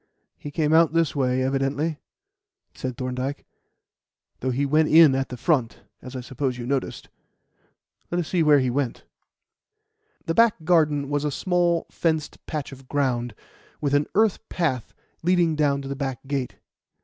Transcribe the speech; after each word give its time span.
"He 0.35 0.49
came 0.49 0.73
out 0.73 0.93
this 0.93 1.15
way, 1.15 1.43
evidently," 1.43 1.99
said 2.73 2.97
Thorndyke, 2.97 3.45
"though 4.39 4.49
he 4.49 4.65
went 4.65 4.89
in 4.89 5.13
at 5.13 5.29
the 5.29 5.37
front, 5.37 5.81
as 6.01 6.15
I 6.15 6.21
suppose 6.21 6.57
you 6.57 6.65
noticed. 6.65 7.09
Let 8.09 8.17
us 8.19 8.27
see 8.27 8.41
where 8.41 8.57
he 8.57 8.71
went." 8.71 9.03
The 10.25 10.33
back 10.33 10.63
garden 10.65 11.11
was 11.11 11.23
a 11.23 11.29
small, 11.29 11.85
fenced 11.91 12.43
patch 12.47 12.71
of 12.71 12.87
ground, 12.87 13.35
with 13.79 13.93
an 13.93 14.07
earth 14.15 14.39
path 14.49 14.91
leading 15.21 15.55
down 15.55 15.83
to 15.83 15.87
the 15.87 15.95
back 15.95 16.25
gate. 16.25 16.55